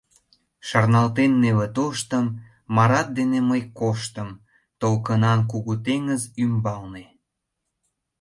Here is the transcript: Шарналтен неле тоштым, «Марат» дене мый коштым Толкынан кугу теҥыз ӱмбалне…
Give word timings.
Шарналтен 0.67 1.31
неле 1.43 1.67
тоштым, 1.75 2.25
«Марат» 2.75 3.07
дене 3.17 3.39
мый 3.49 3.61
коштым 3.79 4.29
Толкынан 4.81 5.39
кугу 5.51 5.73
теҥыз 5.85 6.23
ӱмбалне… 6.43 7.05